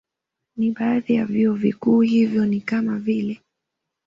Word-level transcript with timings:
Na 0.57 0.71
baadhi 0.79 1.15
ya 1.15 1.25
vyuo 1.25 1.55
vikuu 1.55 2.01
hivyo 2.01 2.45
ni 2.45 2.61
kama 2.61 2.99
vile 2.99 3.41